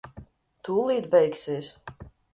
[0.69, 1.71] Tūlīt beigsies.